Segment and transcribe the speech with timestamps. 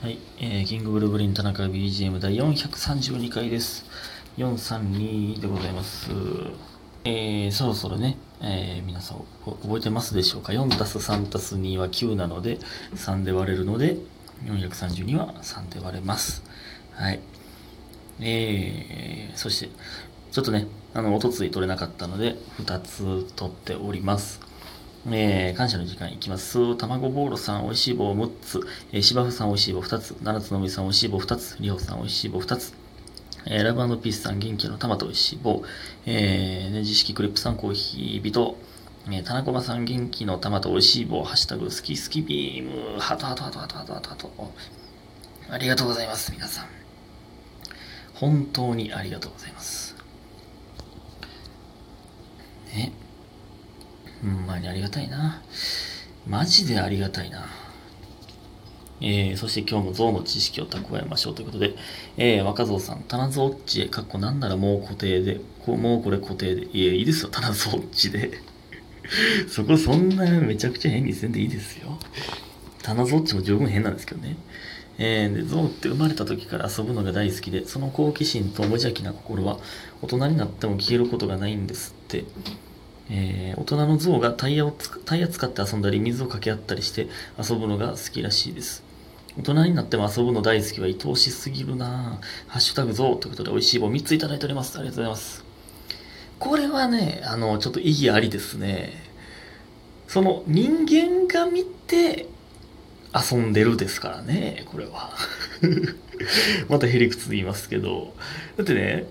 [0.00, 3.84] はい、えー、キングブルーブリン田中 BGM 第432回です。
[4.36, 6.12] 432でございます。
[7.02, 12.60] えー、そろそろね、えー、皆さん覚えてますでしょうか ?4 たす3たす2は9なので、
[12.94, 13.96] 3で割れるので、
[14.44, 16.44] 432は3で割れます。
[16.92, 17.18] はい。
[18.20, 19.68] えー、そして、
[20.30, 24.47] ちょっとね、あの、おとつい取れなかったので、2つ取っております。
[25.06, 26.76] えー、感謝の時間いきます。
[26.76, 28.60] 卵ボーロさん、美味しい棒6つ。
[28.92, 30.16] えー、芝生さん、美味しい棒2つ。
[30.22, 31.56] 七つのみさん、美味しい棒2つ。
[31.60, 32.74] りほさん、美味しい棒2つ。
[33.46, 35.62] えー、ラブピースさん、元気の玉と美味しい棒。
[36.04, 38.56] えー、ネジ式クリップさん、コーヒー人。
[39.06, 41.22] えー、田中さん、元気の玉と美味しい棒。
[41.22, 43.00] ハッシュタグ、好き好きビーム。
[43.00, 44.52] ハトハトハトハトハトハトハト。
[45.50, 46.66] ありがとうございます、皆さん。
[48.14, 49.96] 本当にありがとうございます。
[52.74, 52.92] ね。
[54.22, 55.42] ほんまにありがたいな。
[56.26, 57.46] マジでありがたいな。
[59.00, 61.74] えー、そして今日も象の知識を蓄えましょうということで、
[62.16, 68.40] えー、若造さん、棚ゾッチへ、かっこなんならもう固定で、こもうこれ固定で、いや、いいですよ、棚ゾッチで。
[69.48, 71.98] そこそんなめちゃくちゃ変にせんでいいですよ。
[72.82, 74.36] 棚ゾッチも十分変なんですけどね。
[74.98, 79.58] えー、で、象って生まれた時から遊ぶのが大好きで、その好奇心と無邪気な心は、
[80.02, 82.24] 大人になっても消えることがないんですって。
[83.10, 88.82] えー大人の象がタイヤをタイヤ使って遊んだり水をかけ合ったりして遊ぶのが好きらしいです。
[89.38, 92.20] 大人になっても遊ぶの大好きは愛おしすぎるな。
[92.46, 94.78] ハッシュタグ象ということで美味しい棒3ついただいております。
[94.78, 95.44] ありがとうございます。
[96.38, 98.92] これはねあのちょっと意義ありですね。
[100.06, 102.26] その人間が見て
[103.14, 105.12] 遊んでるですからねこれは。
[106.68, 108.14] またへりくつ言いますけど。
[108.56, 109.06] だってね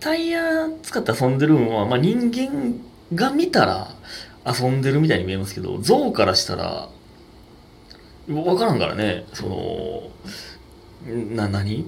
[0.00, 2.80] タイヤ使って遊んでるのは、まあ、人間
[3.14, 3.94] が見たら
[4.46, 6.88] 遊んでるみたいに見えますけど、象からしたら、
[8.28, 10.10] わからんからね、その、
[11.34, 11.86] な、何？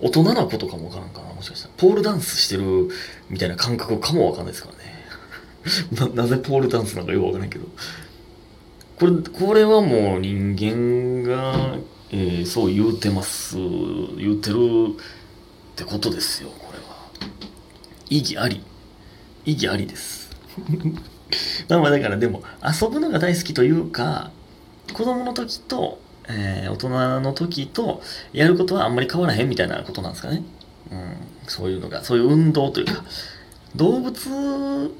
[0.00, 1.74] 大人なことかもわからんかな、もしかしたら。
[1.76, 2.88] ポールダンスしてる
[3.30, 4.92] みたいな感覚かもわかんないですからね。
[6.14, 7.66] な、なぜポールダンスなんかよくわからんけど。
[8.98, 9.12] これ、
[9.46, 11.76] これはもう人間が、
[12.10, 17.08] えーそう言うてます、言うてるってことですよ、これは。
[18.10, 18.60] 意義あり。
[19.44, 20.30] 意義ありです。
[21.68, 24.30] まあまあだからでも遊ぶのが大好きというか
[24.92, 25.98] 子供の時と、
[26.28, 30.42] えー大人の時とやることはあんまり変わらへんみたいなことなんですかね。
[30.90, 31.16] うん、
[31.46, 33.02] そういうのがそういう運動というか
[33.74, 34.92] 動物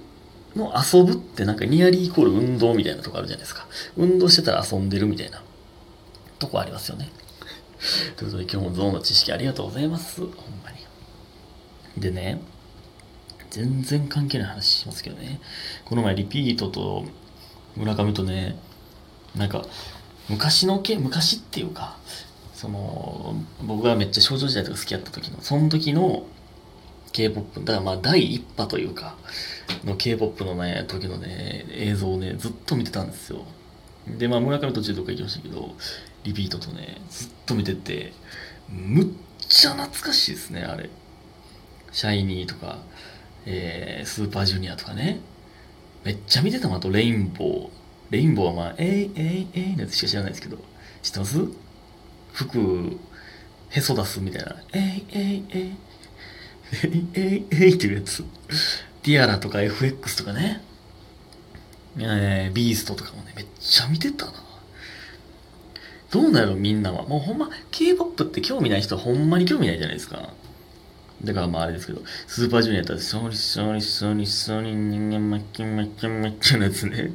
[0.56, 3.66] の遊ぶってなんかニアリーイコール運動みたいなとこあるじゃないですか。
[3.97, 5.42] 運動してたら遊んでるみたいな
[6.38, 7.10] とこありますよね。
[8.16, 10.20] ということで今日も象の知識ありがとうございます。
[10.20, 10.30] ほん
[10.64, 12.00] まに。
[12.00, 12.41] でね、
[13.52, 15.38] 全然関係ない話しますけどね。
[15.84, 17.04] この前リピートと
[17.76, 18.56] 村上とね、
[19.36, 19.66] なんか
[20.30, 21.98] 昔のけ、昔っていうか、
[22.54, 26.24] その、僕がめっちゃ少女時代とか好きやった時の、その時の
[27.12, 29.16] K-POP、だからまあ第一波というか、
[29.84, 33.44] の K-POP のね、時のね、映像をね、ずっと見てたんですよ。
[34.06, 35.74] で、まあ村上途中とか行きましたけど、
[36.24, 38.14] リピートとね、ずっと見てて、
[38.70, 39.08] むっ
[39.38, 40.88] ちゃ懐かしいですね、あれ。
[41.91, 42.78] シャイニーとか、
[43.47, 45.20] えー、スーパージュニアとかね。
[46.04, 47.70] めっちゃ見てたもん、あとレインボー。
[48.10, 50.58] レインボーはまあ、えいえいえいのやつしか知らないですけど、
[51.03, 51.38] 知ってます？
[52.32, 52.98] 服、
[53.70, 54.56] へそ出すみたいな。
[54.72, 55.72] えいえいえい。
[56.84, 58.25] えいえいえいっていうやつ。
[59.03, 60.62] ティアラとか FX とかね。
[61.98, 64.32] えー、ビーストとかもね、めっちゃ見てたな。
[66.10, 67.04] どうなるみんなは。
[67.04, 70.30] もうほんま、K-POP って興味ない人はほんまに興味ないじゃないですか。
[71.25, 77.12] だからまああれですけど、スーパージュニアやったら、ソリソリソリソリ人間マッキンマッキンマッキンのやつね。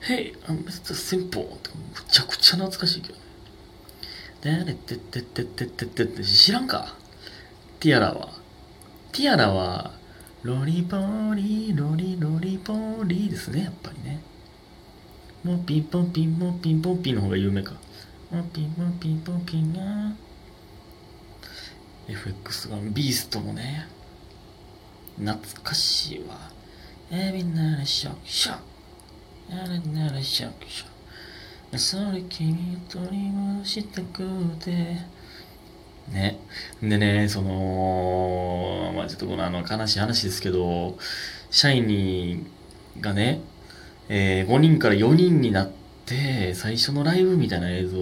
[0.00, 0.94] Hey, I'm Mr.
[0.94, 3.20] Simple ってむちゃくちゃ懐かしいけどね。
[4.40, 6.96] でれってってってってってってって知らんか
[7.78, 8.30] ティアラは。
[9.12, 9.92] ティアラは、
[10.42, 14.22] ロリポーリ、ロリロリポーリですね、やっぱりね。
[15.44, 17.74] もうピンポンピンポンピンポンピンの方が有名か。
[18.30, 19.80] もうピンポンピンポンピンが。
[22.10, 23.86] FX がビーストもね
[25.18, 26.50] 懐かしいわ。
[27.10, 28.62] えみんなでシャクシャク
[29.50, 30.86] えみんなでシャクシャ
[31.72, 34.22] クそれ君を取り戻してく
[34.58, 34.70] て
[36.08, 36.38] ね。
[36.82, 40.96] でねそのまあちょっとこのあの悲しい話ですけど
[41.50, 43.40] シャイニーがね、
[44.08, 45.70] えー5人から4人になっ
[46.06, 47.98] て最初のライブみたいな映像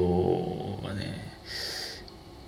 [0.83, 1.28] がね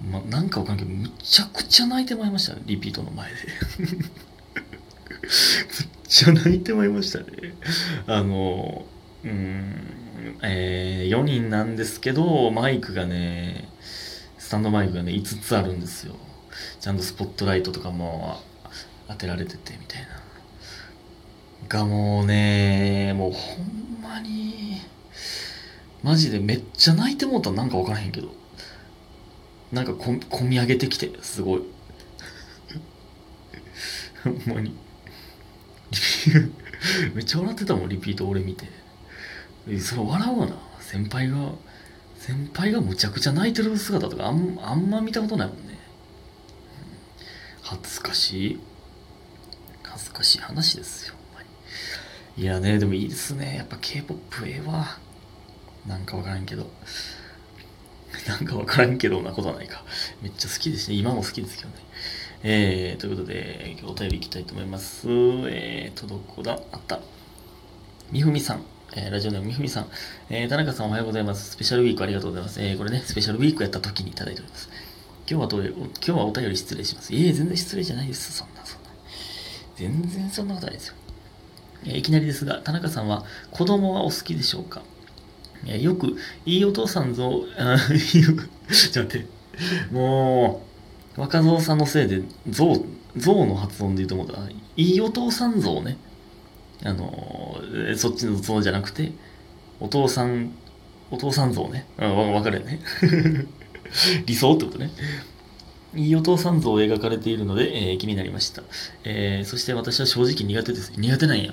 [0.09, 3.37] ま、なんかわかんないけど、むちゃくちゃ泣いてまいりましたね、リピートの前で。
[3.91, 5.29] むっ
[6.09, 7.27] ちゃ泣いてまいりましたね。
[8.07, 8.85] あの、
[9.25, 10.01] うん、
[10.43, 13.69] えー、4人なんですけど、マイクがね、
[14.39, 16.17] スタンドマイクがね、5つあるんですよ。
[16.81, 18.41] ちゃんとスポットライトとかも
[19.09, 20.09] 当てられてて、みたいな。
[21.69, 24.81] がもうね、もうほんまに、
[26.03, 28.35] マジでめっちゃ泣いてもうたらなんかわからへんけど、
[29.73, 31.63] なんかこ込み上げてきて、すごい。
[34.25, 34.77] ほんまに。
[37.15, 38.69] めっちゃ笑ってたもん、リピート俺見て。
[39.79, 40.57] それ笑うわな。
[40.81, 41.53] 先輩が、
[42.17, 45.79] 先輩がむちゃくちゃ泣いてる姿とかあんあんま見たことないもんね。
[47.63, 48.61] 恥ずかしい。
[49.83, 52.43] 恥ずかしい話ですよ、ほんまに。
[52.43, 53.57] いやね、でもいいですね。
[53.57, 54.99] やっぱ K-POP ええわ。
[55.87, 56.71] なんかわからんけど。
[58.29, 59.85] なんかわからんけどなことはないか。
[60.23, 60.97] めっちゃ好きですね。
[60.97, 61.75] 今も好きですけどね。
[62.43, 65.07] えー、ということで、今日お便りいきたいと思います。
[65.09, 66.59] えーと、どこだ？
[66.73, 67.01] あった。
[68.11, 68.65] みふみさん。
[68.97, 69.89] えー、ラジオネームみふみさん。
[70.31, 71.51] えー、田中さんおはようございます。
[71.53, 72.61] スペシャルウィークありがとうございます。
[72.61, 74.69] えー、これね、スペシャルウィークやった時にいただいております。
[75.31, 77.15] 今日はどう今日はお便り失礼します。
[77.15, 78.33] いえ、全然失礼じゃないです。
[78.33, 78.91] そんな、そんな。
[79.77, 80.95] 全然そんなことないですよ。
[81.85, 84.83] えー、いきなりですが、田中さんは子供はお好きでしょうか？
[85.67, 86.17] えー、よく、
[86.47, 88.35] いいお父さんぞ、あ、ちょっ
[88.93, 89.27] と待って。
[89.93, 90.63] も
[91.17, 95.99] う、若造さんのせいで、ゾウ、ゾウの発音で言うと思ったら、いいお父さん像ね。
[96.85, 97.61] あの、
[97.97, 99.13] そっちの像じゃなくて、
[99.81, 100.53] お父さん、
[101.11, 101.87] お父さん像ね。
[101.99, 102.81] うん、わかるよね。
[104.27, 104.91] 理想ってことね。
[105.95, 108.63] いいお父さん像を描かれているので、えー、気になりました。
[109.05, 110.93] えー、そして私は正直苦手です。
[110.97, 111.53] 苦手なんや。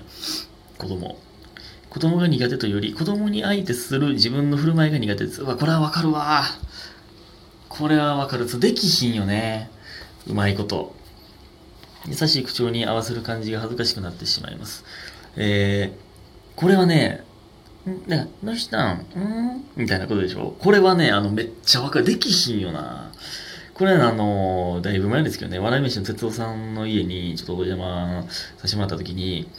[0.78, 1.18] 子供。
[1.90, 5.42] 子供が苦手というより、子供に相手する自分の振る舞いが苦手です。
[5.42, 6.44] うわ、これはわかるわ。
[7.70, 8.60] これはわかる。
[8.60, 9.70] できひんよね。
[10.28, 10.96] うまいこと。
[12.08, 14.84] 優しい口調に合わせる感じが恥ずかしくなってしまいます。
[15.36, 17.24] えー、これはね、
[17.88, 19.66] んなどうしたんん？
[19.76, 22.06] みたいなことでしょこれはね、あの、めっちゃわかる。
[22.06, 23.12] できひんよな。
[23.74, 28.24] これはあの、だいぶ前ですけどね、笑い飯の哲夫さんの家にちょっとお邪魔
[28.58, 29.50] させてもらった時に、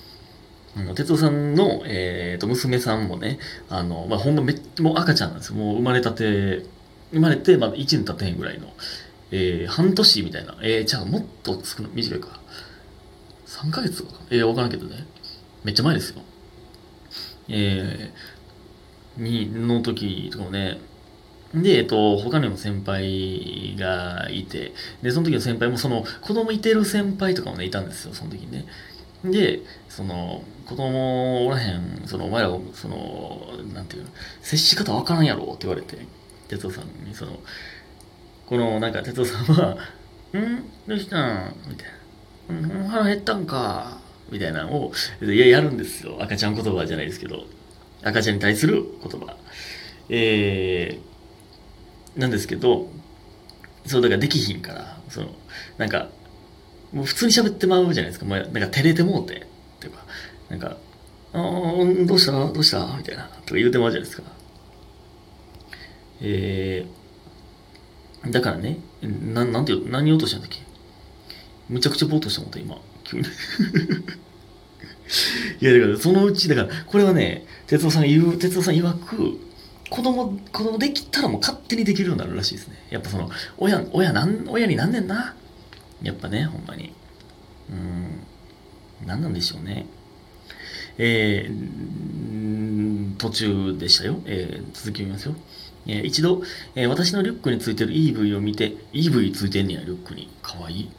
[0.78, 5.56] あの、哲夫さんの、えっ、ー、と、娘さんもね、あの、まあ、ほんまめっもう赤ちゃんなんですよ。
[5.56, 6.62] もう生まれたて、
[7.10, 8.68] 生まれて、まあ、1年経ってへんぐらいの、
[9.32, 10.56] えー、半年みたいな。
[10.62, 12.40] えー、じゃあもっと少な、短いか。
[13.46, 15.04] 3ヶ月とかえー、わからんけどね。
[15.64, 16.22] めっちゃ前ですよ。
[17.48, 20.78] えー、に、の時とかもね、
[21.54, 24.72] で、えっと、他にも先輩がいて、
[25.02, 28.66] で、その時の先輩も、その、子供いてる先輩とかもね、いたんですよ、その時にね。
[29.24, 34.10] で、その、子供おらへん、その、お前ら、その、なんていうの、
[34.42, 35.96] 接し方わからんやろって言われて、
[36.48, 37.40] 哲夫さんに、その、
[38.46, 39.76] この、なんか、哲夫さんは、
[40.36, 40.62] ん？
[40.86, 41.54] どうしたん？
[41.68, 41.88] みたい
[42.62, 42.78] な。
[42.80, 43.98] うん、腹減ったんか？
[44.30, 44.92] みたいなのを、
[45.22, 46.18] いや、やるんですよ。
[46.20, 47.44] 赤ちゃん言葉じゃないですけど。
[48.02, 49.36] 赤ちゃんに対する言葉。
[50.10, 52.88] えー、なんですけど、
[53.86, 55.28] そう、だからできひんから、その、
[55.78, 56.08] なんか、
[56.92, 58.24] もう普通に喋ってまうじゃないですか。
[58.26, 59.38] もうなんか照れてもうて、っ
[59.80, 60.04] ていうか、
[60.48, 60.76] なんか、
[61.32, 61.42] ああ、
[62.06, 62.32] どうした？
[62.32, 62.86] どうした？
[62.96, 64.22] みたいな、とか言うてまうじゃないですか。
[66.20, 70.58] えー、だからね、ななんて言う、何言おうとしたんだっけ？
[71.68, 72.78] むちゃくちゃぼーっとしてもった、今。
[73.04, 73.24] 急に
[75.60, 79.38] いや、だから、そのうち、だから、これはね、哲夫さん言う、哲夫さん曰く、
[79.90, 82.76] 子供、子供できたらもう勝手にできるようになるらしいですね。
[82.90, 85.34] やっぱその、親、親なん、親になんねんな。
[86.02, 86.92] やっぱね、ほんまに。
[87.70, 89.86] うん、何なんでしょうね。
[90.98, 94.20] えー、途中でしたよ。
[94.26, 95.34] えー、続き見ますよ。
[95.86, 96.42] えー、一度、
[96.74, 100.28] えー、私のリュックについてる EV を見て、EV ついてんねや、リュックに。
[100.42, 100.90] かわいい。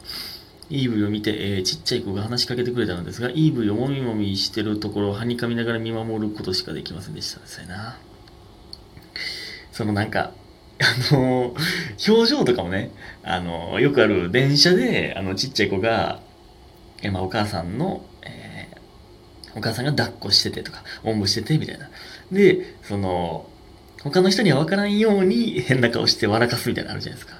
[0.70, 7.40] EV を見て、えー、ちっちゃい子が話しかけてくれたのですが、EV をもみもみしてるところをはにかみながら見守ることしかできませんでした。
[7.46, 7.98] そうやな。
[9.72, 10.32] そのなんか、
[10.80, 11.54] あの、
[12.08, 12.90] 表情とかもね、
[13.22, 16.20] あの、よくある電車で、あの、ちっちゃい子が、
[17.02, 18.68] え、まあ、お母さんの、え
[19.54, 21.90] お母さんが抱っこしててとか、おんぶしてて、みたいな。
[22.32, 23.46] で、その、
[24.02, 27.38] 他の人には分からんように変な顔して笑かすみたいなのあるじゃないですか。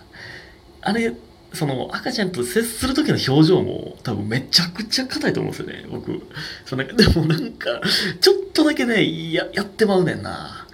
[0.82, 1.14] あれ
[1.52, 6.22] その赤ちゃんと接する時の表情も多分めちゃくちゃ硬いと思うんですよね、僕。
[6.64, 7.80] そのでもなんか、
[8.20, 10.66] ちょっとだけね、や、やってまうねんな。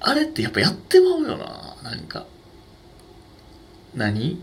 [0.00, 2.26] あれってやっぱやってまうよな、なんか。
[3.94, 4.40] 何？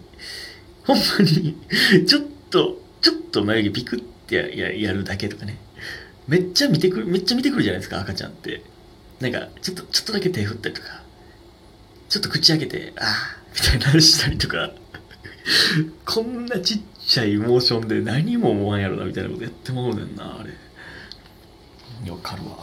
[0.83, 1.57] ほんまに、
[2.05, 5.57] ちょっと、ちょっと眉毛ピクってやややるだけとかね。
[6.27, 8.61] めっちゃ見てくる、めっちゃ見てくるじゃないですか、赤ちゃんって。
[9.19, 11.03] なんか、ちょっと、ちょっとだけ手振ったりとか、
[12.09, 14.71] ちょっと口開けて、ああ、みたいなのしたりとか。
[16.05, 22.57] こんなちっちゃいモーションで何も思わんやろなみたいなことやってまうねんなあれわかるわ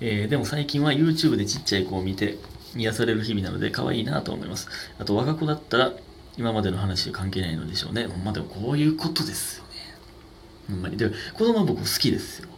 [0.00, 2.36] えーでも最近は YouTube でちっちゃい子を見て
[2.76, 4.68] 癒される日々なので可愛いなと思います。
[4.98, 5.92] あと我が子だったら
[6.36, 8.06] 今までの話関係ないのでしょうね。
[8.06, 9.70] ほんまでもこういうことですよね。
[10.68, 10.96] ほんまに。
[10.96, 12.48] で、子供は僕好きですよ。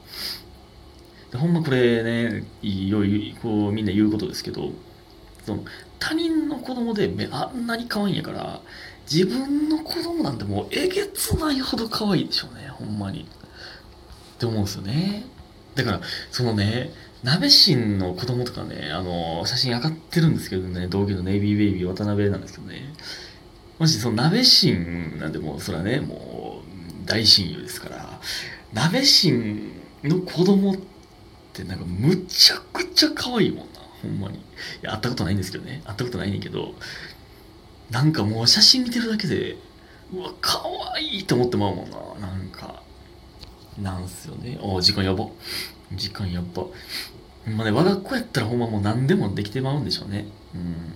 [1.33, 4.73] でほんまこれね、いよいこうみんな言うことですけど、
[5.47, 5.65] その
[5.99, 8.61] 他人の子供でめあんなに可愛いんやから、
[9.11, 13.23] 自分の子供なんてもうえげつないほど可愛いでしょうね、ほんまに。
[13.23, 15.25] って思うんですよね。
[15.75, 16.01] だから、
[16.31, 22.95] そのね、鍋神の子供とかね、あの、写真上がってるんですけどね、同期のネイビーベイビー渡辺なんですけどね、
[23.79, 26.63] もしその鍋神なんてもう、それはね、も
[27.05, 28.21] う、大親友ですから、
[28.73, 29.73] 鍋神
[30.05, 30.77] の子供っ
[31.53, 34.39] てなんかむちゃくちゃ可愛いもんな、ほんまに。
[34.39, 34.41] い
[34.83, 36.75] や、会ったことないんですけどね、会ったことないねんけど、
[37.91, 39.57] なんかもう写真見てるだけで、
[40.13, 40.63] うわ、可
[40.95, 42.83] 愛いと思ってまうもんな、なんか。
[43.83, 44.59] なんすよね。
[44.63, 45.27] お時間やば。
[45.95, 46.65] 時間やば。
[47.45, 50.27] ほんまね、我が子やったらほんまもう何でもできてまうんでしょうね。
[50.55, 50.95] うん。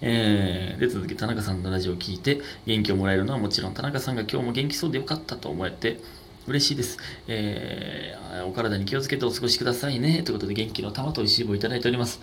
[0.00, 6.00] えー、で、続き、田中さんのラジオを聞いて元気をもらえるのはもちろん、田中さんが今日も元気そうでよかったと思えて、
[6.46, 6.98] 嬉しいです。
[7.26, 10.22] えー、お体に気をつけてお過ごしくださいね。
[10.22, 12.20] ということで、元気の玉と石棒をいただいております。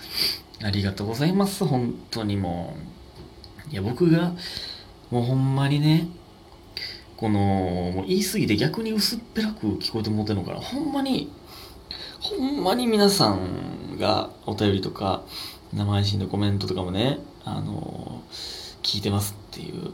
[0.63, 1.65] ありがとうございます。
[1.65, 2.75] 本当にも
[3.69, 3.71] う。
[3.71, 4.33] いや、僕が、
[5.11, 6.07] もうほんまにね、
[7.17, 11.31] この、もう言い過ぎて逆に薄っぺらく聞こえてもってるのから、ほんまに、
[12.19, 15.23] ほんまに皆さんがお便りとか、
[15.73, 18.21] 生配信のコメントとかもね、あの
[18.81, 19.93] 聞いてますっていう、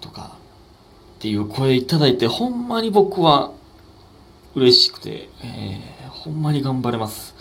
[0.00, 0.36] とか、
[1.18, 3.52] っていう声いただいて、ほんまに僕は
[4.54, 7.34] 嬉しくて、えー、ほんまに頑張れます。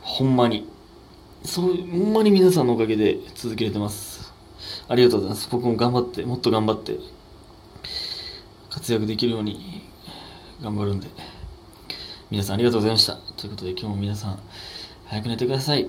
[0.00, 0.68] ほんまに。
[1.44, 4.32] そう、ほんまに皆さんのおかげで続けれてます。
[4.88, 5.48] ありがとうございます。
[5.50, 6.98] 僕も頑張って、もっと頑張って、
[8.74, 9.82] 活躍できるように
[10.60, 11.06] 頑張るんで、
[12.28, 13.14] 皆さんありがとうございました。
[13.36, 14.38] ということで今日も皆さん、
[15.06, 15.88] 早く寝てください。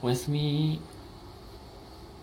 [0.00, 0.80] おやすみ。